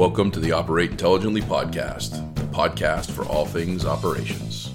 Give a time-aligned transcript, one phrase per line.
[0.00, 4.72] Welcome to the Operate Intelligently podcast, the podcast for all things operations.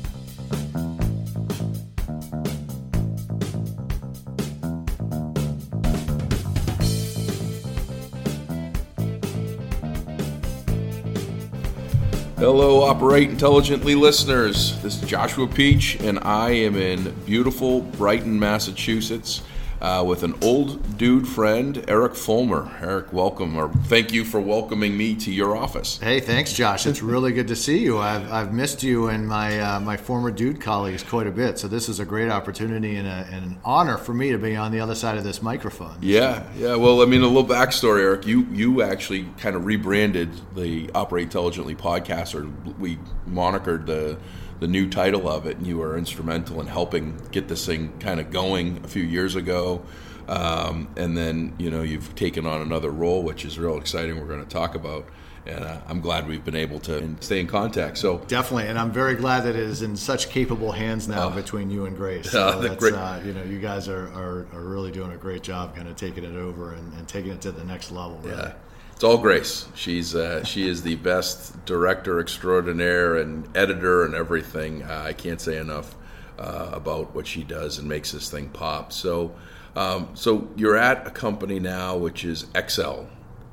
[12.37, 14.79] Hello, Operate Intelligently listeners.
[14.83, 19.41] This is Joshua Peach, and I am in beautiful Brighton, Massachusetts
[19.81, 22.81] uh, with an old dude friend, Eric Foellmer.
[22.81, 25.97] Eric, welcome, or thank you for welcoming me to your office.
[25.97, 26.85] Hey, thanks, Josh.
[26.85, 27.99] It's really good to see you.
[27.99, 31.59] I've, I've missed you and my uh, my former dude colleagues quite a bit.
[31.59, 34.55] So this is a great opportunity and, a, and, an honor for me to be
[34.55, 35.97] on the other side of this microphone.
[36.01, 36.75] Yeah, yeah.
[36.75, 38.25] Well, I mean, a little backstory, Eric.
[38.25, 42.49] You you actually kind of rebranded the Operate Intelligently podcast, or
[42.79, 42.97] we
[43.29, 44.17] monikered the
[44.59, 48.19] the new title of it, and you were instrumental in helping get this thing kind
[48.19, 49.83] of going a few years ago.
[50.27, 54.19] Um, and then you know you've taken on another role, which is real exciting.
[54.19, 55.07] We're going to talk about,
[55.45, 57.99] and uh, I'm glad we've been able to stay in contact.
[57.99, 61.35] So definitely, and I'm very glad that it is in such capable hands now uh,
[61.35, 62.31] between you and Grace.
[62.35, 62.93] So uh, great.
[63.23, 66.23] you know, you guys are, are, are, really doing a great job, kind of taking
[66.23, 68.19] it over and, and taking it to the next level.
[68.23, 68.37] Really.
[68.37, 68.53] Yeah.
[68.95, 69.67] It's all Grace.
[69.75, 74.83] She's uh, she is the best director extraordinaire and editor and everything.
[74.83, 75.93] Uh, I can't say enough
[76.39, 78.93] uh, about what she does and makes this thing pop.
[78.93, 79.35] So,
[79.75, 83.01] um, so you're at a company now which is XL,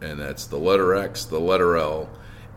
[0.00, 2.08] and that's the letter X, the letter L,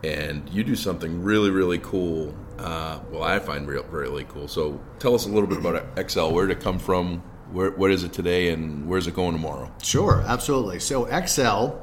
[0.04, 2.36] and you do something really really cool.
[2.56, 4.46] Uh, well, I find real, really cool.
[4.46, 6.28] So, tell us a little bit about XL.
[6.28, 7.18] Where did it come from?
[7.50, 9.72] Where, what is it today, and where's it going tomorrow?
[9.82, 10.78] Sure, absolutely.
[10.78, 11.82] So, XL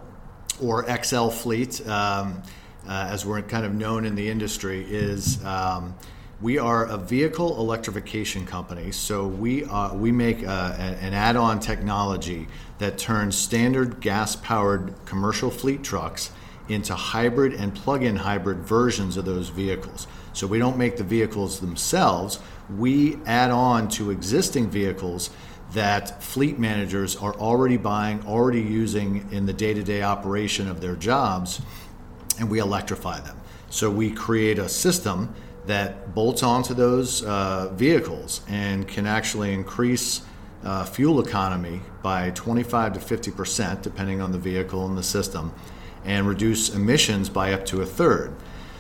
[0.62, 2.42] or XL Fleet, um,
[2.88, 5.96] uh, as we're kind of known in the industry, is um,
[6.42, 8.92] we are a vehicle electrification company.
[8.92, 12.48] So we uh, we make uh, an add-on technology
[12.80, 16.32] that turns standard gas-powered commercial fleet trucks
[16.70, 20.08] into hybrid and plug-in hybrid versions of those vehicles.
[20.34, 22.40] So we don't make the vehicles themselves.
[22.76, 25.30] We add on to existing vehicles
[25.74, 30.82] that fleet managers are already buying, already using in the day to day operation of
[30.82, 31.62] their jobs,
[32.40, 33.38] and we electrify them.
[33.70, 35.34] So we create a system
[35.66, 40.22] that bolts onto those uh, vehicles and can actually increase
[40.64, 45.54] uh, fuel economy by 25 to 50 percent, depending on the vehicle and the system,
[46.06, 48.34] and reduce emissions by up to a third.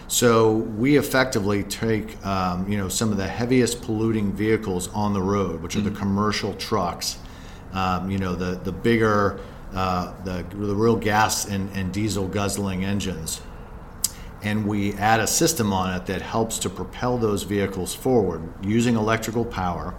[0.08, 5.22] So we effectively take um, you know some of the heaviest polluting vehicles on the
[5.22, 5.94] road, which are mm-hmm.
[5.94, 7.18] the commercial trucks.
[7.74, 9.40] Um, you know the the bigger
[9.74, 13.42] uh, the the real gas and, and diesel guzzling engines,
[14.44, 18.96] and we add a system on it that helps to propel those vehicles forward using
[18.96, 19.96] electrical power,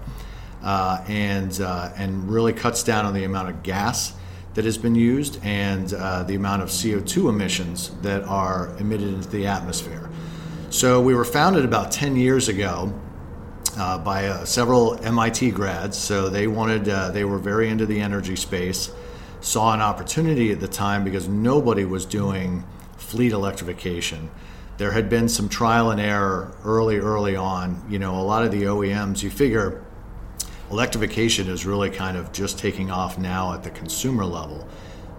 [0.63, 4.15] uh, and uh, and really cuts down on the amount of gas
[4.55, 9.29] that has been used and uh, the amount of CO2 emissions that are emitted into
[9.29, 10.09] the atmosphere.
[10.71, 12.93] So we were founded about 10 years ago
[13.77, 15.99] uh, by uh, several MIT grads.
[15.99, 18.93] So they wanted, uh, they were very into the energy space,
[19.41, 22.65] saw an opportunity at the time because nobody was doing
[22.97, 24.31] fleet electrification.
[24.77, 27.85] There had been some trial and error early, early on.
[27.89, 29.84] You know, a lot of the OEMs, you figure
[30.71, 34.67] electrification is really kind of just taking off now at the consumer level.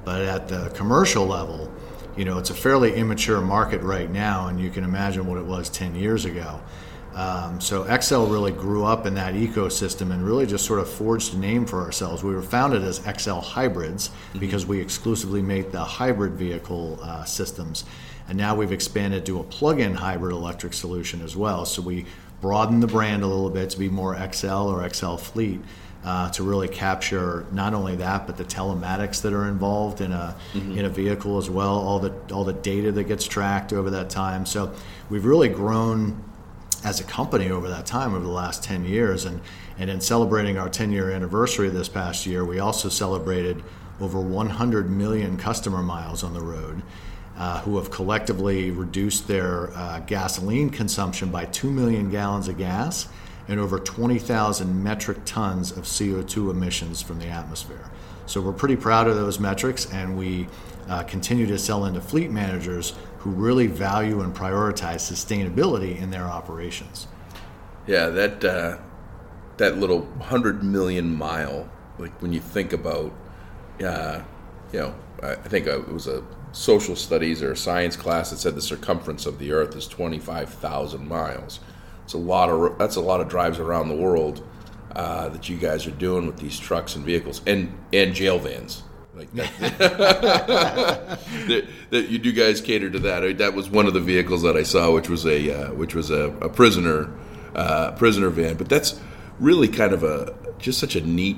[0.03, 1.71] But at the commercial level,
[2.15, 5.45] you know, it's a fairly immature market right now, and you can imagine what it
[5.45, 6.61] was 10 years ago.
[7.15, 11.33] Um, so XL really grew up in that ecosystem and really just sort of forged
[11.33, 12.23] a name for ourselves.
[12.23, 14.39] We were founded as XL Hybrids mm-hmm.
[14.39, 17.85] because we exclusively make the hybrid vehicle uh, systems,
[18.27, 21.65] and now we've expanded to a plug-in hybrid electric solution as well.
[21.65, 22.05] So we
[22.45, 25.59] broaden the brand a little bit to be more XL or XL Fleet.
[26.03, 30.35] Uh, to really capture not only that, but the telematics that are involved in a
[30.53, 30.77] mm-hmm.
[30.77, 34.07] in a vehicle as well, all the all the data that gets tracked over that
[34.07, 34.45] time.
[34.45, 34.71] So
[35.09, 36.23] we've really grown
[36.83, 39.41] as a company over that time over the last 10 years and
[39.79, 43.63] and in celebrating our 10 year anniversary this past year we also celebrated
[43.99, 46.83] over 100 million customer miles on the road
[47.37, 53.07] uh, who have collectively reduced their uh, gasoline consumption by 2 million gallons of gas
[53.47, 57.91] and over 20,000 metric tons of CO2 emissions from the atmosphere.
[58.25, 60.47] So we're pretty proud of those metrics, and we
[60.87, 66.25] uh, continue to sell into fleet managers who really value and prioritize sustainability in their
[66.25, 67.07] operations.
[67.85, 68.77] Yeah, that uh,
[69.57, 73.13] that little hundred million mile, like when you think about,
[73.83, 74.21] uh,
[74.71, 76.23] you know, I think it was a
[76.55, 81.05] social studies or a science class that said the circumference of the Earth is 25,000
[81.05, 81.59] miles.
[82.05, 84.47] It's a lot of that's a lot of drives around the world
[84.95, 88.83] uh, that you guys are doing with these trucks and vehicles and and jail vans.
[89.15, 89.51] Like that,
[91.47, 93.37] that, that, you do guys cater to that.
[93.37, 96.09] That was one of the vehicles that I saw, which was a uh, which was
[96.11, 97.09] a, a prisoner
[97.55, 98.55] uh, prisoner van.
[98.55, 98.99] But that's
[99.39, 101.37] really kind of a just such a neat.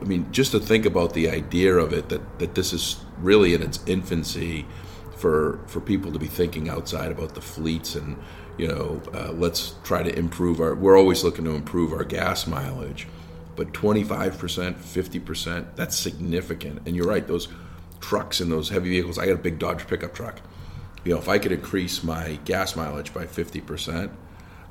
[0.00, 3.54] I mean, just to think about the idea of it that that this is really
[3.54, 4.66] in its infancy
[5.16, 8.16] for for people to be thinking outside about the fleets and
[8.58, 10.74] you know uh, let's try to improve our.
[10.74, 13.06] We're always looking to improve our gas mileage
[13.56, 16.82] but 25%, 50%, that's significant.
[16.86, 17.48] And you're right, those
[18.00, 20.40] trucks and those heavy vehicles, I got a big Dodge pickup truck.
[21.04, 24.10] You know, if I could increase my gas mileage by 50%,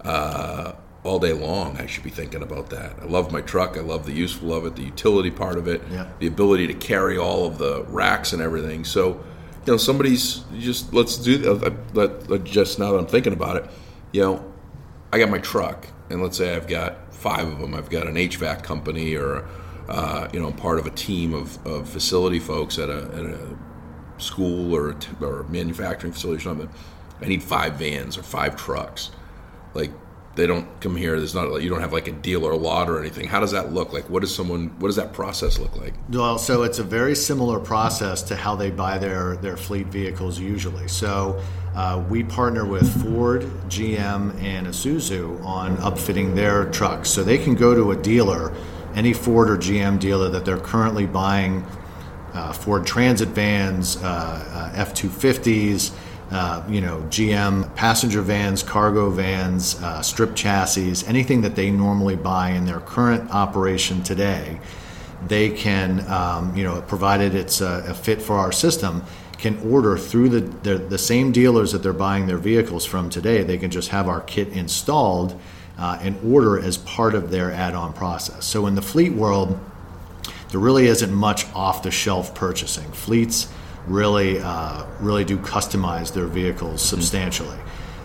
[0.03, 2.93] uh, all day long, I should be thinking about that.
[3.01, 3.75] I love my truck.
[3.75, 6.07] I love the useful of it, the utility part of it, yeah.
[6.19, 8.83] the ability to carry all of the racks and everything.
[8.83, 9.23] So,
[9.65, 11.53] you know, somebody's just let's do.
[11.53, 13.65] Uh, let, let, just now that I'm thinking about it,
[14.11, 14.53] you know,
[15.11, 17.73] I got my truck, and let's say I've got five of them.
[17.73, 19.47] I've got an HVAC company or,
[19.89, 23.57] uh, you know, part of a team of, of facility folks at a, at a
[24.17, 26.69] school or a t- or a manufacturing facility or something.
[27.21, 29.11] I need five vans or five trucks.
[29.73, 29.91] Like
[30.35, 31.17] they don't come here.
[31.17, 33.27] There's not you don't have like a deal or a lot or anything.
[33.27, 34.09] How does that look like?
[34.09, 34.67] What does someone?
[34.79, 35.93] What does that process look like?
[36.09, 40.39] Well, so it's a very similar process to how they buy their their fleet vehicles
[40.39, 40.87] usually.
[40.87, 41.41] So
[41.75, 47.09] uh, we partner with Ford, GM, and Isuzu on upfitting their trucks.
[47.09, 48.53] So they can go to a dealer,
[48.95, 51.65] any Ford or GM dealer that they're currently buying
[52.33, 55.93] uh, Ford Transit vans, uh, uh F 250s,
[56.31, 62.15] uh, you know, GM passenger vans, cargo vans, uh, strip chassis, anything that they normally
[62.15, 64.59] buy in their current operation today.
[65.27, 69.03] They can, um, you know, provided it's a, a fit for our system,
[69.37, 73.43] can order through the, the, the same dealers that they're buying their vehicles from today.
[73.43, 75.39] They can just have our kit installed
[75.77, 78.45] uh, and order as part of their add-on process.
[78.45, 79.59] So in the fleet world,
[80.49, 82.89] there really isn't much off-the-shelf purchasing.
[82.91, 83.51] Fleets
[83.87, 87.57] really uh, really do customize their vehicles substantially.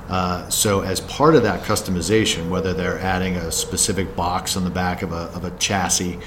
[0.09, 4.71] Uh, so as part of that customization, whether they're adding a specific box on the
[4.71, 6.19] back of a, of a chassis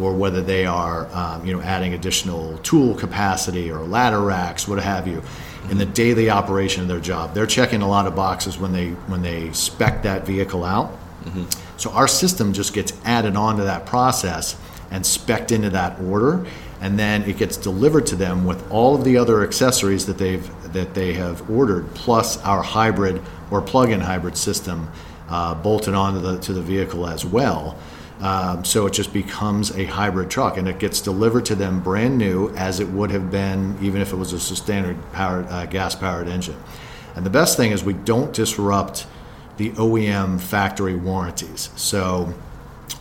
[0.00, 4.78] or whether they are um, you know adding additional tool capacity or ladder racks, what
[4.78, 5.22] have you,
[5.70, 7.34] in the daily operation of their job.
[7.34, 10.92] They're checking a lot of boxes when they when they spec that vehicle out.
[11.24, 11.44] Mm-hmm.
[11.76, 14.56] So our system just gets added on to that process
[14.90, 16.46] and specced into that order,
[16.80, 20.48] and then it gets delivered to them with all of the other accessories that they've
[20.72, 24.90] that they have ordered, plus our hybrid or plug-in hybrid system
[25.28, 27.78] uh, bolted onto the to the vehicle as well.
[28.20, 32.16] Um, so it just becomes a hybrid truck, and it gets delivered to them brand
[32.16, 35.94] new, as it would have been even if it was a standard powered uh, gas
[35.94, 36.56] powered engine.
[37.14, 39.06] And the best thing is we don't disrupt
[39.56, 41.70] the OEM factory warranties.
[41.76, 42.34] So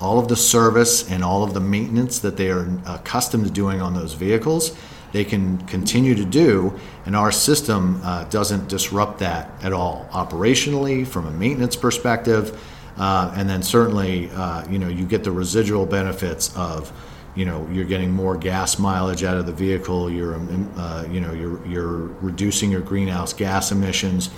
[0.01, 3.81] all of the service and all of the maintenance that they are accustomed to doing
[3.81, 4.75] on those vehicles,
[5.11, 11.07] they can continue to do, and our system uh, doesn't disrupt that at all operationally
[11.07, 12.61] from a maintenance perspective.
[12.97, 16.91] Uh, and then certainly, uh, you know, you get the residual benefits of,
[17.35, 20.09] you know, you're getting more gas mileage out of the vehicle.
[20.09, 24.29] You're, um, uh, you know, you're you're reducing your greenhouse gas emissions.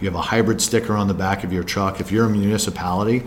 [0.00, 2.00] You have a hybrid sticker on the back of your truck.
[2.00, 3.22] If you're a municipality,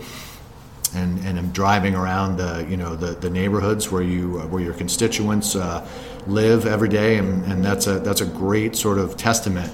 [0.95, 4.73] and and am driving around the you know the, the neighborhoods where you where your
[4.73, 5.87] constituents uh,
[6.27, 9.71] live every day, and, and that's a that's a great sort of testament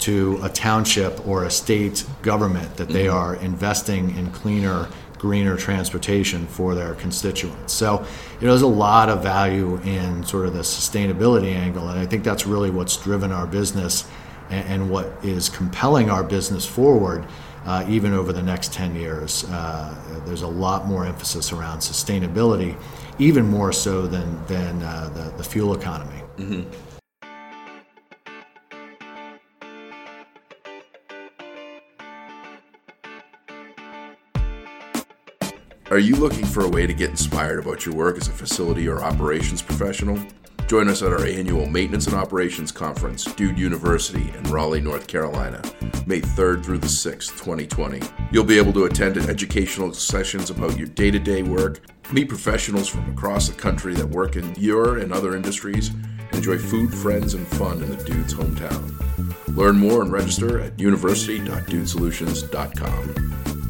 [0.00, 3.16] to a township or a state government that they mm-hmm.
[3.16, 7.72] are investing in cleaner, greener transportation for their constituents.
[7.72, 8.04] So,
[8.40, 12.06] you know, there's a lot of value in sort of the sustainability angle, and I
[12.06, 14.06] think that's really what's driven our business
[14.50, 17.24] and, and what is compelling our business forward.
[17.66, 22.76] Uh, even over the next 10 years, uh, there's a lot more emphasis around sustainability,
[23.18, 26.20] even more so than, than uh, the, the fuel economy.
[26.36, 26.70] Mm-hmm.
[35.90, 38.88] Are you looking for a way to get inspired about your work as a facility
[38.88, 40.18] or operations professional?
[40.66, 45.60] Join us at our annual Maintenance and Operations Conference, Dude University in Raleigh, North Carolina,
[46.06, 48.00] May 3rd through the 6th, 2020.
[48.32, 51.80] You'll be able to attend educational sessions about your day to day work,
[52.12, 55.90] meet professionals from across the country that work in your and other industries,
[56.32, 58.90] enjoy food, friends, and fun in the Dude's hometown.
[59.54, 63.63] Learn more and register at university.dudesolutions.com.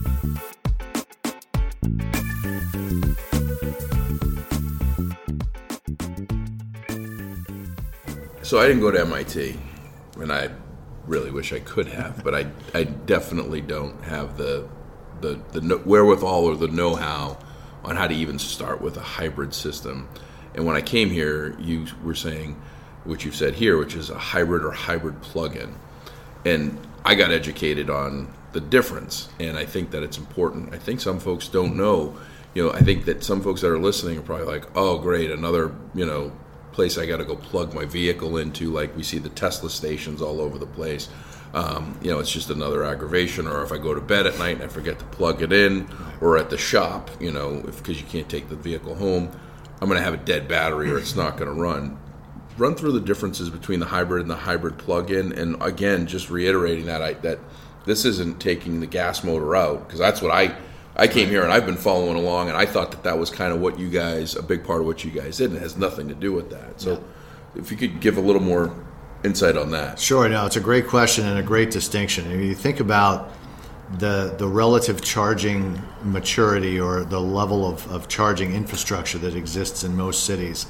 [8.44, 9.56] So I didn't go to MIT,
[10.20, 10.50] and I
[11.06, 14.68] really wish I could have, but I, I definitely don't have the,
[15.22, 17.38] the, the wherewithal or the know how
[17.84, 20.10] on how to even start with a hybrid system.
[20.54, 22.60] And when I came here, you were saying
[23.04, 25.74] what you've said here, which is a hybrid or hybrid plug-in,
[26.44, 30.74] and I got educated on the difference, and I think that it's important.
[30.74, 32.14] I think some folks don't know.
[32.52, 35.30] You know, I think that some folks that are listening are probably like, "Oh, great,
[35.30, 36.30] another you know
[36.74, 40.20] place I got to go plug my vehicle into." Like we see the Tesla stations
[40.20, 41.08] all over the place.
[41.54, 43.46] Um, you know, it's just another aggravation.
[43.46, 45.88] Or if I go to bed at night and I forget to plug it in,
[46.20, 49.30] or at the shop, you know, because you can't take the vehicle home,
[49.80, 51.98] I'm going to have a dead battery or it's not going to run.
[52.56, 56.86] Run through the differences between the hybrid and the hybrid plug-in, and again, just reiterating
[56.86, 57.40] that I, that
[57.84, 60.56] this isn't taking the gas motor out because that's what I
[60.96, 63.52] I came here and I've been following along and I thought that that was kind
[63.52, 65.76] of what you guys a big part of what you guys did and it has
[65.76, 66.80] nothing to do with that.
[66.80, 67.60] So yeah.
[67.60, 68.74] if you could give a little more
[69.24, 69.98] insight on that.
[69.98, 72.30] Sure, no, it's a great question and a great distinction.
[72.30, 73.32] If you think about
[73.98, 79.96] the the relative charging maturity or the level of, of charging infrastructure that exists in
[79.96, 80.66] most cities,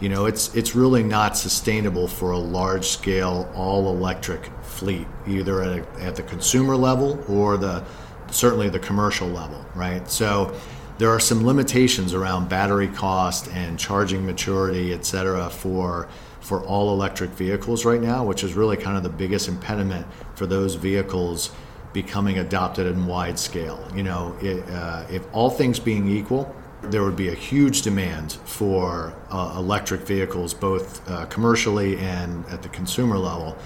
[0.00, 5.62] you know, it's it's really not sustainable for a large scale all electric fleet, either
[5.62, 7.84] at, a, at the consumer level or the
[8.32, 10.10] certainly the commercial level, right?
[10.10, 10.52] So
[10.98, 16.08] there are some limitations around battery cost and charging maturity, et cetera, for
[16.40, 20.44] for all electric vehicles right now, which is really kind of the biggest impediment for
[20.44, 21.52] those vehicles
[21.92, 23.78] becoming adopted in wide scale.
[23.94, 28.32] You know, it, uh, if all things being equal, there would be a huge demand
[28.44, 33.56] for uh, electric vehicles, both uh, commercially and at the consumer level.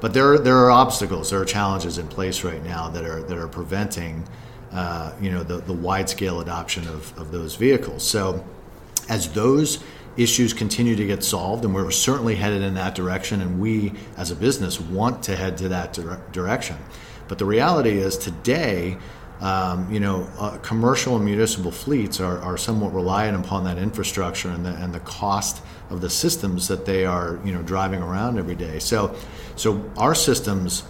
[0.00, 3.38] But there, there are obstacles, there are challenges in place right now that are that
[3.38, 4.24] are preventing,
[4.72, 8.06] uh, you know, the, the wide scale adoption of, of those vehicles.
[8.06, 8.44] So,
[9.08, 9.82] as those
[10.16, 14.30] issues continue to get solved, and we're certainly headed in that direction, and we as
[14.30, 16.76] a business want to head to that dire- direction.
[17.28, 18.98] But the reality is today,
[19.40, 24.48] um, you know, uh, commercial and municipal fleets are, are somewhat reliant upon that infrastructure
[24.48, 28.38] and the, and the cost of the systems that they are, you know, driving around
[28.38, 28.78] every day.
[28.78, 29.14] So,
[29.56, 30.84] so our systems.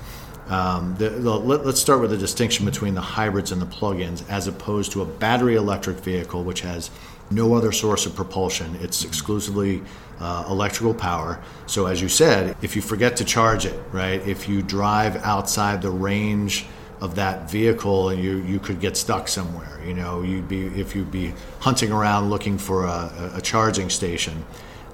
[0.48, 4.22] Um, the, the, let, us start with the distinction between the hybrids and the plug-ins,
[4.28, 6.88] as opposed to a battery electric vehicle, which has
[7.32, 8.76] no other source of propulsion.
[8.80, 9.82] It's exclusively
[10.20, 11.42] uh, electrical power.
[11.66, 15.82] So, as you said, if you forget to charge it, right, if you drive outside
[15.82, 16.66] the range
[17.00, 20.96] of that vehicle and you, you could get stuck somewhere, you know, you'd be, if
[20.96, 24.44] you'd be hunting around looking for a, a charging station,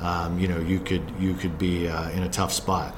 [0.01, 2.95] um, you know, you could, you could be uh, in a tough spot.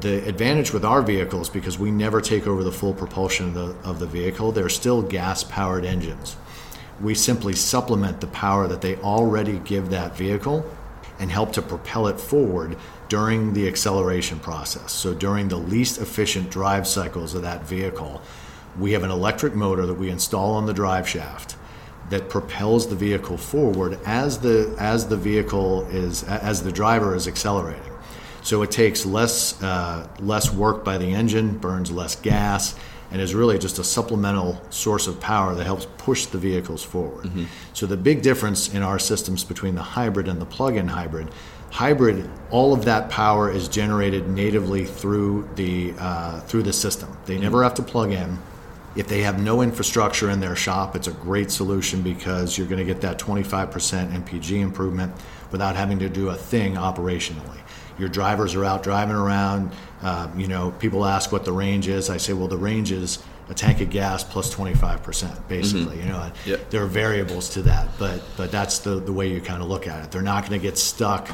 [0.00, 3.88] The advantage with our vehicles, because we never take over the full propulsion of the,
[3.88, 6.36] of the vehicle, they're still gas powered engines
[7.00, 10.64] we simply supplement the power that they already give that vehicle
[11.18, 12.76] and help to propel it forward
[13.08, 14.92] during the acceleration process.
[14.92, 18.20] So, during the least efficient drive cycles of that vehicle,
[18.78, 21.56] we have an electric motor that we install on the drive shaft
[22.10, 27.26] that propels the vehicle forward as the as the vehicle is as the driver is
[27.26, 27.82] accelerating.
[28.42, 32.76] So it takes less uh, less work by the engine, burns less gas,
[33.10, 37.24] and is really just a supplemental source of power that helps push the vehicles forward.
[37.24, 37.44] Mm-hmm.
[37.72, 41.28] So the big difference in our systems between the hybrid and the plug-in hybrid,
[41.76, 47.16] hybrid, all of that power is generated natively through the uh, through the system.
[47.26, 48.38] They never have to plug in.
[48.96, 52.78] If they have no infrastructure in their shop, it's a great solution because you're going
[52.78, 53.68] to get that 25%
[54.24, 55.12] MPG improvement
[55.52, 57.58] without having to do a thing operationally
[57.98, 59.72] your drivers are out driving around.
[60.02, 62.10] Uh, you know, people ask what the range is.
[62.10, 65.96] I say, well, the range is a tank of gas plus 25%, basically.
[65.96, 66.00] Mm-hmm.
[66.00, 66.70] You know, yep.
[66.70, 69.86] there are variables to that, but but that's the, the way you kind of look
[69.86, 70.10] at it.
[70.10, 71.28] They're not going to get stuck.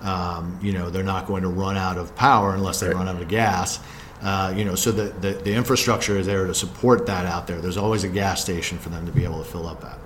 [0.00, 2.96] Um, you know, they're not going to run out of power unless they right.
[2.96, 3.80] run out of gas.
[4.22, 7.60] Uh, you know, so the, the, the infrastructure is there to support that out there.
[7.60, 9.98] There's always a gas station for them to be able to fill up at.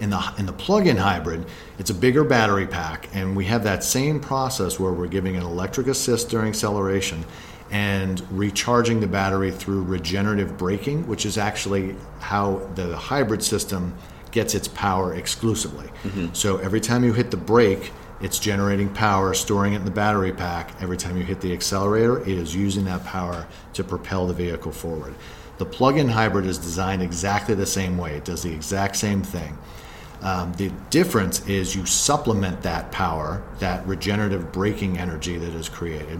[0.00, 1.46] In the, in the plug-in hybrid,
[1.78, 5.42] it's a bigger battery pack, and we have that same process where we're giving an
[5.42, 7.24] electric assist during acceleration
[7.70, 13.94] and recharging the battery through regenerative braking, which is actually how the hybrid system
[14.30, 15.86] gets its power exclusively.
[16.02, 16.34] Mm-hmm.
[16.34, 17.92] So every time you hit the brake,
[18.24, 20.70] it's generating power, storing it in the battery pack.
[20.80, 24.72] Every time you hit the accelerator, it is using that power to propel the vehicle
[24.72, 25.14] forward.
[25.58, 29.22] The plug in hybrid is designed exactly the same way, it does the exact same
[29.22, 29.58] thing.
[30.22, 36.18] Um, the difference is you supplement that power, that regenerative braking energy that is created,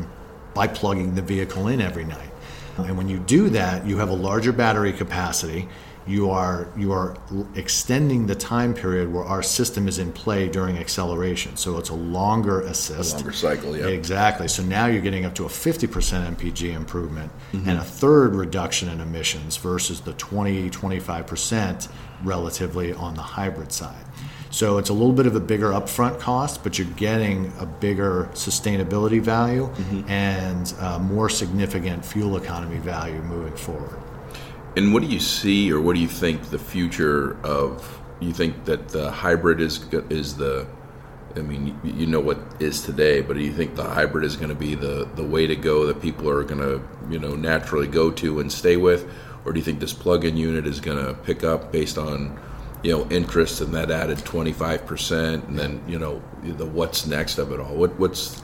[0.53, 2.31] by plugging the vehicle in every night.
[2.77, 5.69] And when you do that, you have a larger battery capacity.
[6.07, 7.17] You are you are
[7.55, 11.57] extending the time period where our system is in play during acceleration.
[11.57, 13.15] So it's a longer assist.
[13.15, 13.87] A longer cycle, yeah.
[13.87, 14.49] Exactly.
[14.49, 17.69] So now you're getting up to a 50% MPG improvement mm-hmm.
[17.69, 21.89] and a third reduction in emissions versus the 20 25%
[22.23, 24.05] relatively on the hybrid side.
[24.55, 28.29] So it's a little bit of a bigger upfront cost, but you're getting a bigger
[28.35, 30.09] sustainability value mm-hmm.
[30.09, 33.99] and uh, more significant fuel economy value moving forward.
[34.77, 38.01] And what do you see, or what do you think the future of?
[38.21, 40.67] You think that the hybrid is is the
[41.37, 44.51] I mean, you know what is today, but do you think the hybrid is going
[44.51, 47.89] to be the, the way to go that people are going to, you know, naturally
[47.89, 49.11] go to and stay with?
[49.45, 52.39] Or do you think this plug-in unit is going to pick up based on,
[52.83, 57.51] you know, interest and that added 25% and then, you know, the what's next of
[57.51, 57.75] it all?
[57.75, 58.41] What, what's,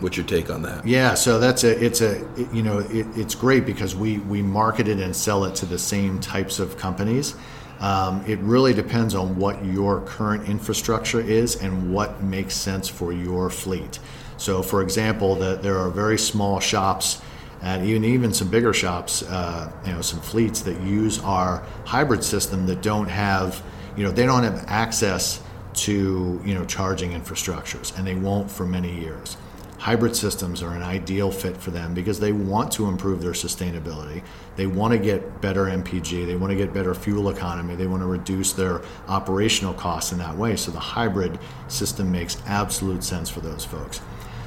[0.00, 0.86] what's your take on that?
[0.86, 4.88] Yeah, so that's a, it's a, you know, it, it's great because we, we market
[4.88, 7.34] it and sell it to the same types of companies.
[7.80, 13.12] Um, it really depends on what your current infrastructure is and what makes sense for
[13.12, 13.98] your fleet.
[14.36, 17.20] So, for example, the, there are very small shops
[17.60, 22.24] and even even some bigger shops, uh, you know, some fleets that use our hybrid
[22.24, 23.62] system that don't have,
[23.96, 25.40] you know, they don't have access
[25.74, 29.36] to you know charging infrastructures, and they won't for many years
[29.82, 34.22] hybrid systems are an ideal fit for them because they want to improve their sustainability.
[34.54, 38.00] They want to get better MPG, they want to get better fuel economy, they want
[38.00, 40.54] to reduce their operational costs in that way.
[40.54, 41.36] So the hybrid
[41.66, 44.00] system makes absolute sense for those folks.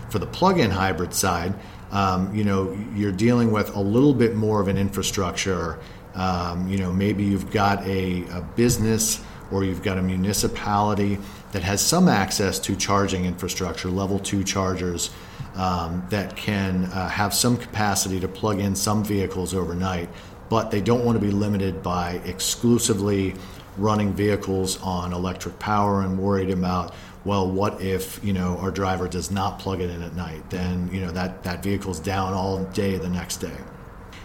[0.10, 1.54] For the plug-in hybrid side,
[1.92, 5.78] um, you know, you're dealing with a little bit more of an infrastructure.
[6.14, 11.18] Um, you know, maybe you've got a, a business or you've got a municipality
[11.52, 15.10] that has some access to charging infrastructure, level two chargers
[15.56, 20.10] um, that can uh, have some capacity to plug in some vehicles overnight,
[20.50, 23.36] but they don't want to be limited by exclusively
[23.78, 26.94] running vehicles on electric power and worried about
[27.26, 30.50] well what if you know our driver does not plug it in at night?
[30.50, 33.58] Then you know that that vehicle's down all day the next day.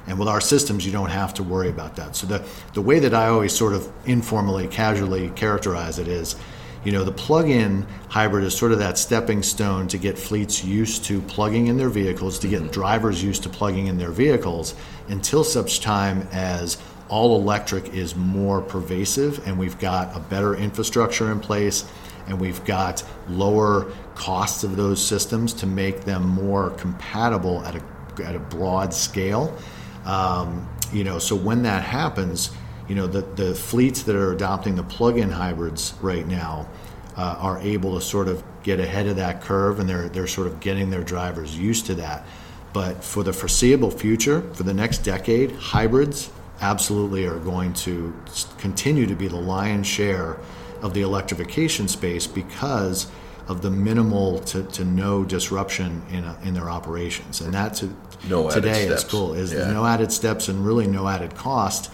[0.07, 2.15] And with our systems you don't have to worry about that.
[2.15, 2.45] So the
[2.75, 6.37] the way that i always sort of informally casually characterize it is
[6.85, 11.05] you know, the plug-in hybrid is sort of that stepping stone to get fleets used
[11.05, 12.73] to plugging in their vehicles, to get mm-hmm.
[12.73, 14.75] drivers used to plugging in their vehicles
[15.09, 21.33] until such time as all electric is more pervasive and we've got a better infrastructure
[21.33, 21.85] in place
[22.29, 27.83] and we've got lower costs of those systems to make them more compatible at a,
[28.25, 29.57] at a broad scale.
[30.05, 32.53] Um, you know, so when that happens,
[32.91, 36.69] you know, the, the fleets that are adopting the plug-in hybrids right now
[37.17, 40.49] uh, are able to sort of get ahead of that curve, and they're they're sort
[40.49, 42.27] of getting their drivers used to that.
[42.73, 48.13] But for the foreseeable future, for the next decade, hybrids absolutely are going to
[48.59, 50.41] continue to be the lion's share
[50.83, 53.09] of the electrification space because
[53.47, 57.41] of the minimal to, to no disruption in, a, in their operations.
[57.41, 57.95] And that to,
[58.29, 59.35] no today is cool.
[59.35, 59.73] Is yeah.
[59.73, 61.93] no added steps and really no added cost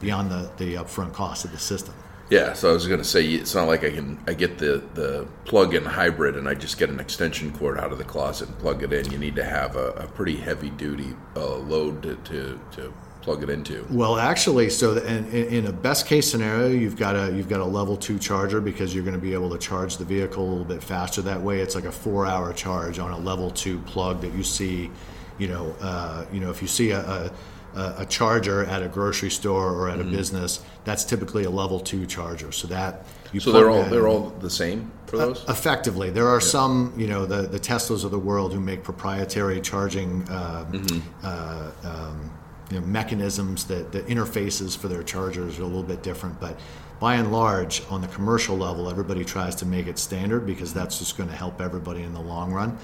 [0.00, 1.94] beyond the, the upfront cost of the system.
[2.30, 4.82] Yeah, so I was going to say it's not like I can I get the
[4.92, 8.58] the plug-in hybrid and I just get an extension cord out of the closet and
[8.58, 9.10] plug it in.
[9.10, 13.42] You need to have a, a pretty heavy duty uh, load to, to, to plug
[13.42, 13.86] it into.
[13.90, 17.64] Well, actually, so in, in, a best case scenario, you've got a you've got a
[17.64, 20.66] level two charger because you're going to be able to charge the vehicle a little
[20.66, 21.60] bit faster that way.
[21.60, 24.90] It's like a four hour charge on a level two plug that you see.
[25.38, 27.32] You know, uh, you know, if you see a, a
[27.74, 30.08] a, charger at a grocery store or at mm-hmm.
[30.08, 32.52] a business, that's typically a level two charger.
[32.52, 35.48] So that you so they're all they're all the same for those.
[35.48, 36.46] Uh, effectively, there are yeah.
[36.46, 40.28] some you know the the Teslas of the world who make proprietary charging.
[40.28, 40.98] Uh, mm-hmm.
[41.22, 42.30] uh, um,
[42.70, 46.58] you know, mechanisms that the interfaces for their chargers are a little bit different, but
[47.00, 50.98] by and large, on the commercial level, everybody tries to make it standard because that's
[50.98, 52.76] just going to help everybody in the long run.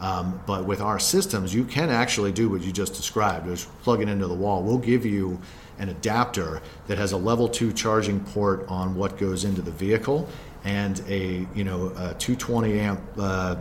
[0.00, 4.00] Um, but with our systems, you can actually do what you just described, is plug
[4.00, 4.62] it into the wall.
[4.62, 5.40] We'll give you
[5.78, 10.28] an adapter that has a level two charging port on what goes into the vehicle
[10.64, 13.56] and a you know a 220 amp uh,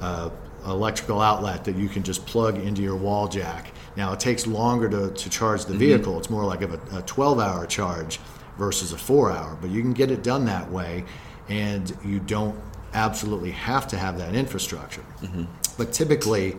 [0.00, 0.30] uh,
[0.66, 3.72] electrical outlet that you can just plug into your wall jack.
[3.96, 5.78] Now it takes longer to, to charge the mm-hmm.
[5.78, 6.12] vehicle.
[6.12, 6.20] Mm-hmm.
[6.20, 8.20] It's more like a, a 12 hour charge
[8.58, 11.04] versus a four hour, but you can get it done that way,
[11.48, 12.58] and you don't
[12.92, 15.04] absolutely have to have that infrastructure.
[15.22, 15.44] Mm-hmm.
[15.80, 16.58] But typically,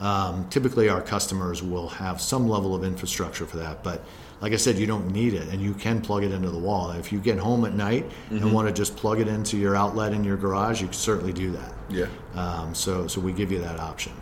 [0.00, 3.84] um, typically our customers will have some level of infrastructure for that.
[3.84, 4.02] But
[4.40, 6.90] like I said, you don't need it, and you can plug it into the wall.
[6.92, 8.38] If you get home at night mm-hmm.
[8.38, 11.34] and want to just plug it into your outlet in your garage, you can certainly
[11.34, 11.74] do that.
[11.90, 12.06] Yeah.
[12.34, 14.14] Um, so, so we give you that option.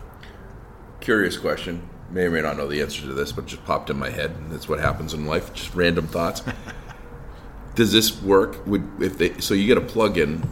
[0.99, 1.87] Curious question.
[2.09, 4.31] May or may not know the answer to this, but just popped in my head,
[4.31, 5.53] and that's what happens in life.
[5.53, 6.43] Just random thoughts.
[7.75, 8.67] Does this work?
[8.67, 10.43] Would if they so you get a plug-in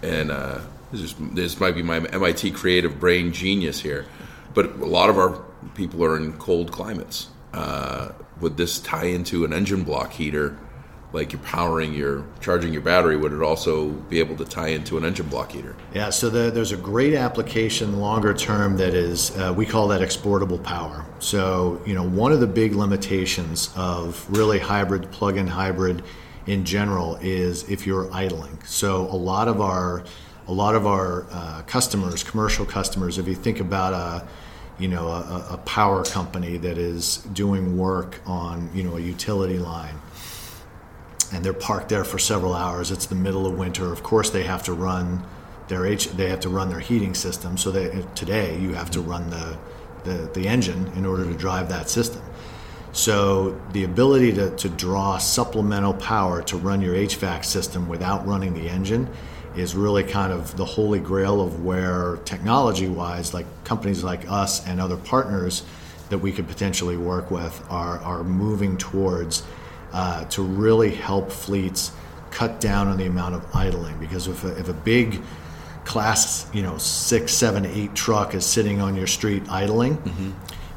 [0.00, 0.60] and uh,
[0.92, 4.06] this, is, this might be my MIT creative brain genius here,
[4.54, 5.42] but a lot of our
[5.74, 7.28] people are in cold climates.
[7.52, 10.56] Uh, would this tie into an engine block heater
[11.12, 14.96] like you're powering your charging your battery, would it also be able to tie into
[14.96, 15.76] an engine block heater?
[15.94, 20.00] Yeah, so the, there's a great application longer term that is uh, we call that
[20.00, 21.04] exportable power.
[21.18, 26.02] So you know one of the big limitations of really hybrid plug-in hybrid
[26.46, 28.58] in general is if you're idling.
[28.64, 30.04] So a lot of our
[30.48, 34.26] a lot of our uh, customers, commercial customers, if you think about a
[34.78, 39.58] you know a, a power company that is doing work on you know a utility
[39.58, 39.94] line
[41.32, 42.90] and they're parked there for several hours.
[42.90, 43.92] It's the middle of winter.
[43.92, 45.24] Of course, they have to run
[45.68, 47.56] their H, they have to run their heating system.
[47.56, 49.56] So they, today, you have to run the,
[50.04, 52.22] the, the engine in order to drive that system.
[52.92, 58.52] So the ability to, to draw supplemental power to run your HVAC system without running
[58.52, 59.08] the engine
[59.56, 64.66] is really kind of the holy grail of where technology wise, like companies like us
[64.66, 65.62] and other partners
[66.08, 69.42] that we could potentially work with are, are moving towards
[69.92, 71.92] uh, to really help fleets
[72.30, 73.98] cut down on the amount of idling.
[73.98, 75.22] Because if a, if a big
[75.84, 80.30] class, you know, six, seven, eight truck is sitting on your street idling, mm-hmm.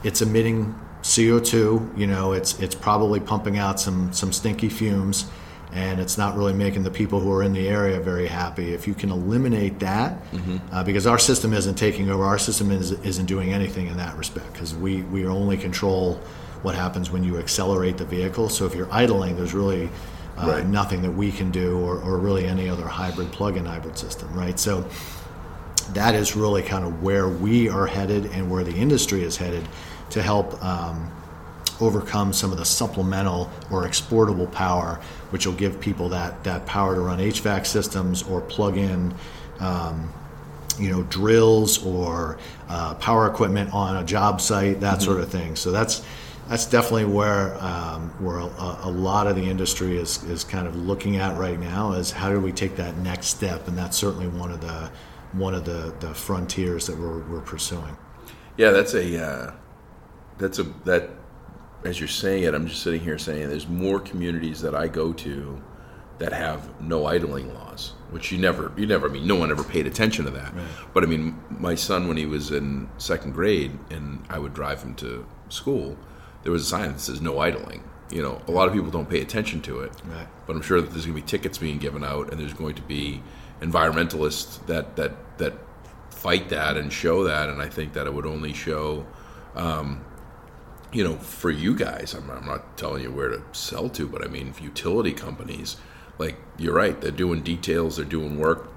[0.04, 1.98] it's emitting CO2.
[1.98, 5.26] You know, it's it's probably pumping out some some stinky fumes,
[5.76, 8.74] and it's not really making the people who are in the area very happy.
[8.74, 10.58] If you can eliminate that, mm-hmm.
[10.74, 14.18] uh, because our system isn't taking over, our system is, isn't doing anything in that
[14.18, 16.20] respect because we we only control
[16.62, 18.48] what happens when you accelerate the vehicle.
[18.48, 19.90] So if you're idling, there's really
[20.38, 20.66] uh, right.
[20.66, 24.58] nothing that we can do, or, or really any other hybrid plug-in hybrid system, right?
[24.58, 24.88] So
[25.90, 29.68] that is really kind of where we are headed and where the industry is headed
[30.10, 31.12] to help um,
[31.82, 36.96] overcome some of the supplemental or exportable power, which will give people that that power
[36.96, 39.14] to run HVAC systems or plug in.
[39.60, 40.14] Um,
[40.78, 45.04] you know drills or uh, power equipment on a job site, that mm-hmm.
[45.04, 45.56] sort of thing.
[45.56, 46.04] So that's
[46.48, 50.76] that's definitely where um, where a, a, lot of the industry is is kind of
[50.76, 54.28] looking at right now is how do we take that next step, and that's certainly
[54.28, 54.92] one of the
[55.34, 57.98] one of the, the frontiers that we're, we're pursuing.
[58.58, 59.54] Yeah, that's a uh,
[60.38, 61.10] that's a that
[61.88, 65.14] as you're saying it, I'm just sitting here saying there's more communities that I go
[65.14, 65.62] to
[66.18, 69.64] that have no idling laws, which you never, you never, I mean, no one ever
[69.64, 70.54] paid attention to that.
[70.54, 70.66] Right.
[70.94, 74.82] But I mean, my son, when he was in second grade and I would drive
[74.82, 75.98] him to school,
[76.44, 77.84] there was a sign that says no idling.
[78.10, 80.28] You know, a lot of people don't pay attention to it, right.
[80.46, 82.76] but I'm sure that there's going to be tickets being given out, and there's going
[82.76, 83.22] to be
[83.62, 85.54] environmentalists that that that
[86.12, 87.50] fight that and show that.
[87.50, 89.06] And I think that it would only show,
[89.56, 90.06] um,
[90.92, 92.14] you know, for you guys.
[92.14, 95.78] I'm, I'm not telling you where to sell to, but I mean, utility companies,
[96.18, 98.72] like you're right, they're doing details, they're doing work,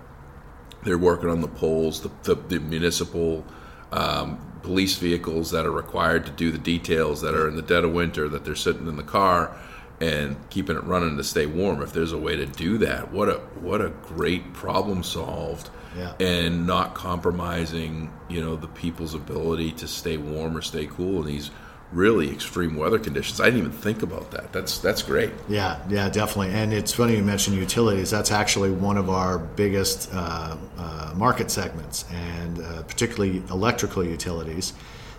[0.84, 3.44] they're working on the poles, the, the, the municipal
[3.92, 7.84] um, police vehicles that are required to do the details that are in the dead
[7.84, 9.56] of winter that they're sitting in the car
[10.00, 13.28] and keeping it running to stay warm if there's a way to do that what
[13.28, 16.12] a what a great problem solved yeah.
[16.20, 21.26] and not compromising you know the people's ability to stay warm or stay cool in
[21.26, 21.50] these
[21.92, 23.40] really extreme weather conditions.
[23.40, 24.53] I didn't even think about that.
[24.53, 25.31] That's that's great.
[25.48, 26.53] Yeah, yeah, definitely.
[26.55, 28.11] And it's funny you mentioned utilities.
[28.11, 34.74] That's actually one of our biggest uh, uh, market segments, and uh, particularly electrical utilities,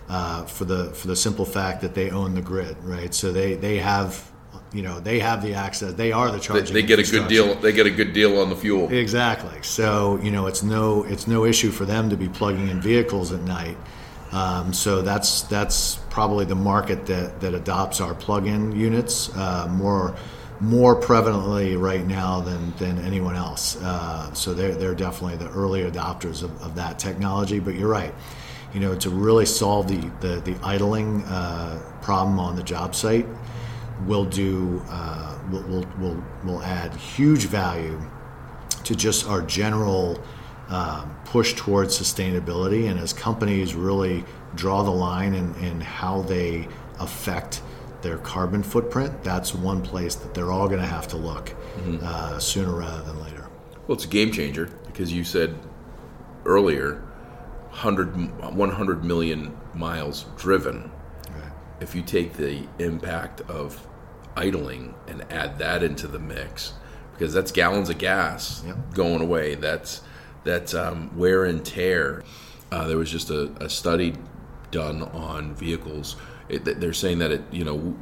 [0.08, 3.14] uh, for the for the simple fact that they own the grid, right?
[3.14, 4.28] So they they have.
[4.72, 5.94] You know they have the access.
[5.94, 6.72] They are the charging.
[6.72, 7.56] They, they get a good deal.
[7.56, 8.88] They get a good deal on the fuel.
[8.92, 9.60] Exactly.
[9.62, 13.32] So you know it's no it's no issue for them to be plugging in vehicles
[13.32, 13.76] at night.
[14.30, 20.14] Um, so that's that's probably the market that, that adopts our plug-in units uh, more
[20.60, 23.76] more prevalently right now than, than anyone else.
[23.76, 27.58] Uh, so they're, they're definitely the early adopters of, of, that technology.
[27.58, 28.12] But you're right.
[28.74, 33.26] You know, to really solve the, the, the idling uh, problem on the job site,
[34.06, 38.00] will do uh, will, will, will, will add huge value
[38.84, 40.22] to just our general
[40.68, 42.88] um, push towards sustainability.
[42.88, 47.62] And as companies really draw the line in, in how they affect
[48.02, 51.98] their carbon footprint, that's one place that they're all going to have to look mm-hmm.
[52.02, 53.48] uh, sooner rather than later.
[53.86, 55.58] Well, it's a game changer because you said
[56.44, 57.02] earlier
[57.70, 60.90] 100, 100 million miles driven.
[61.30, 61.52] Right.
[61.80, 63.86] If you take the impact of
[64.36, 66.72] idling and add that into the mix,
[67.12, 68.76] because that's gallons of gas yep.
[68.94, 70.02] going away, that's
[70.44, 72.24] that um, wear and tear.
[72.72, 74.14] Uh, there was just a, a, study
[74.70, 76.16] done on vehicles.
[76.48, 77.96] It, they're saying that it, you know,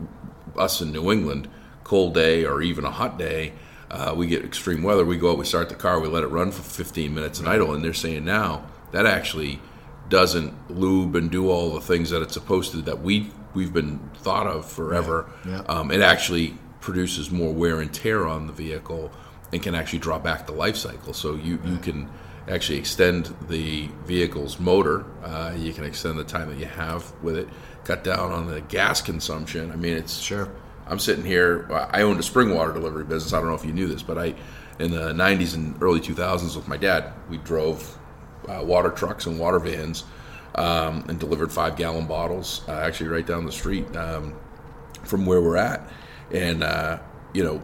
[0.57, 1.49] us in New England,
[1.85, 3.53] cold day or even a hot day,
[3.91, 5.05] uh, we get extreme weather.
[5.05, 7.49] We go out, we start the car, we let it run for 15 minutes and
[7.49, 7.75] idle.
[7.75, 9.61] And they're saying now that actually
[10.09, 13.99] doesn't lube and do all the things that it's supposed to that we we've been
[14.17, 15.31] thought of forever.
[15.45, 15.53] Yeah.
[15.53, 15.59] Yeah.
[15.63, 19.11] Um, it actually produces more wear and tear on the vehicle
[19.53, 21.13] and can actually draw back the life cycle.
[21.13, 22.09] So you, you can
[22.49, 25.05] actually extend the vehicle's motor.
[25.23, 27.49] Uh, you can extend the time that you have with it,
[27.85, 29.71] cut down on the gas consumption.
[29.71, 30.51] I mean, it's Sure.
[30.87, 31.69] I'm sitting here.
[31.93, 33.35] I owned a spring water delivery business.
[33.35, 34.35] I don't know if you knew this, but I,
[34.79, 37.99] in the '90s and early 2000s, with my dad, we drove
[38.49, 40.05] uh, water trucks and water vans
[40.55, 44.35] um, and delivered five gallon bottles, uh, actually right down the street um,
[45.05, 45.87] from where we're at.
[46.31, 47.01] And uh,
[47.35, 47.63] you know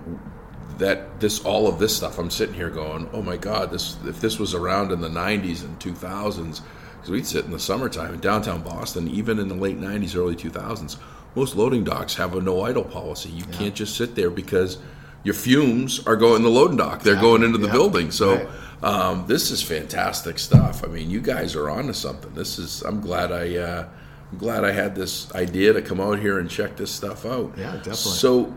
[0.79, 4.21] that this all of this stuff, I'm sitting here going, oh my god, this if
[4.21, 6.61] this was around in the '90s and 2000s,
[6.97, 10.37] because we'd sit in the summertime in downtown Boston, even in the late '90s, early
[10.37, 10.99] 2000s
[11.35, 13.31] most loading docks have a no idle policy.
[13.31, 13.59] You yeah.
[13.59, 14.79] can't just sit there because
[15.23, 17.03] your fumes are going in the loading dock.
[17.03, 17.21] They're yeah.
[17.21, 17.73] going into the yeah.
[17.73, 18.11] building.
[18.11, 18.49] So right.
[18.85, 20.85] um, this is fantastic stuff.
[20.85, 22.33] I mean, you guys are onto something.
[22.35, 22.83] This is.
[22.83, 23.57] I'm glad I.
[23.57, 23.89] Uh,
[24.33, 27.53] I'm glad I had this idea to come out here and check this stuff out.
[27.57, 27.95] Yeah, definitely.
[27.95, 28.55] So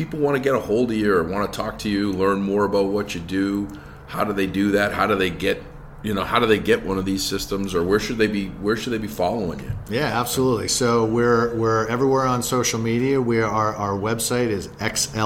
[0.00, 2.40] people want to get a hold of you or want to talk to you, learn
[2.40, 3.68] more about what you do.
[4.06, 4.92] How do they do that?
[4.92, 5.62] How do they get
[6.02, 8.46] you know how do they get one of these systems or where should they be
[8.46, 13.20] where should they be following you yeah absolutely so we're we're everywhere on social media
[13.20, 15.20] we are our website is xlfleet.com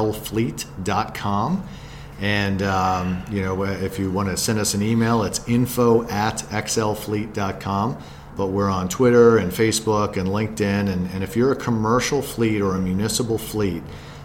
[2.21, 6.39] and um, you know if you want to send us an email it's info at
[6.39, 7.97] xlfleet.com
[8.37, 12.61] but we're on twitter and facebook and linkedin and, and if you're a commercial fleet
[12.61, 13.81] or a municipal fleet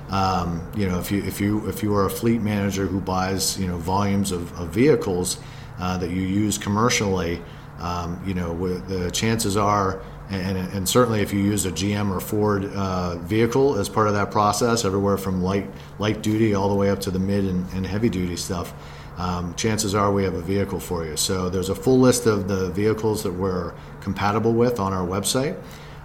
[0.10, 3.60] um, you know if you if you if you are a fleet manager who buys
[3.60, 5.40] you know volumes of, of vehicles
[5.80, 7.42] uh, that you use commercially,
[7.80, 12.20] um, you know, the chances are, and, and, certainly if you use a GM or
[12.20, 15.68] Ford uh, vehicle as part of that process, everywhere from light
[15.98, 18.74] light duty all the way up to the mid and, and heavy duty stuff,
[19.18, 21.18] um, chances are we have a vehicle for you.
[21.18, 25.60] So there's a full list of the vehicles that we're compatible with on our website.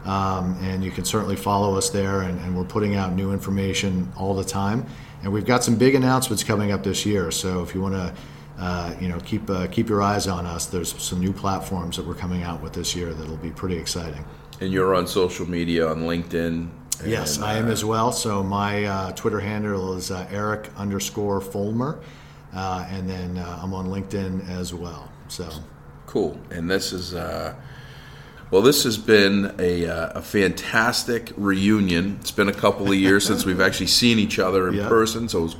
[0.05, 4.12] Um, and you can certainly follow us there, and, and, we're putting out new information
[4.19, 4.85] all the time.
[5.23, 7.31] And we've got some big announcements coming up this year.
[7.31, 8.14] So if you want to
[8.59, 10.67] uh, you know, keep uh, keep your eyes on us.
[10.67, 14.25] There's some new platforms that we're coming out with this year that'll be pretty exciting.
[14.61, 16.69] And you're on social media on LinkedIn.
[17.05, 18.12] yes, I am uh, as well.
[18.12, 22.01] So my uh, Twitter handle is uh, Eric underscore Foellmer,
[22.53, 25.11] and then I'm on LinkedIn as well.
[25.29, 25.49] So
[26.07, 26.38] cool.
[26.51, 27.14] And this is.
[28.55, 32.19] Well, this has been a, uh, a, fantastic reunion.
[32.21, 35.40] It's been a couple of years since we've actually seen each other in person, so
[35.40, 35.57] it was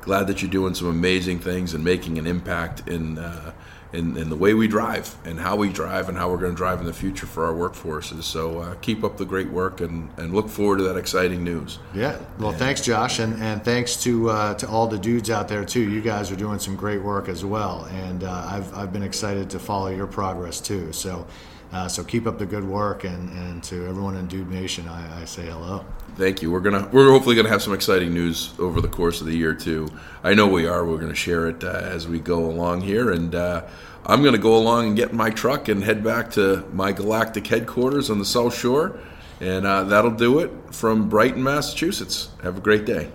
[0.00, 3.52] glad that you're doing some amazing things and making an impact in, uh,
[3.92, 6.56] in, in the way we drive and how we drive and how we're going to
[6.56, 8.22] drive in the future for our workforces.
[8.22, 11.78] So uh, keep up the great work and, and look forward to that exciting news.
[11.92, 12.18] Yeah.
[12.38, 15.66] Well, and, thanks, Josh, and, and thanks to uh, to all the dudes out there
[15.66, 15.90] too.
[15.90, 19.50] You guys are doing some great work as well, and uh, I've I've been excited
[19.50, 20.94] to follow your progress too.
[20.94, 21.26] So.
[21.70, 25.22] Uh, so keep up the good work, and, and to everyone in Dude Nation, I,
[25.22, 25.84] I say hello.
[26.16, 26.50] Thank you.
[26.50, 29.54] We're gonna we're hopefully gonna have some exciting news over the course of the year
[29.54, 29.88] too.
[30.24, 30.84] I know we are.
[30.84, 33.66] We're gonna share it uh, as we go along here, and uh,
[34.06, 37.46] I'm gonna go along and get in my truck and head back to my galactic
[37.46, 38.98] headquarters on the South Shore,
[39.40, 42.30] and uh, that'll do it from Brighton, Massachusetts.
[42.42, 43.10] Have a great day.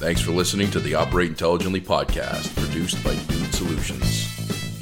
[0.00, 4.27] Thanks for listening to the Operate Intelligently podcast, produced by Dude Solutions.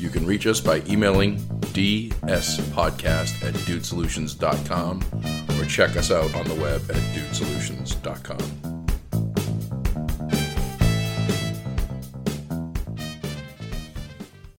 [0.06, 1.36] You can reach us by emailing
[1.74, 5.02] dspodcast at dudesolutions.com
[5.58, 8.75] or check us out on the web at dudesolutions.com.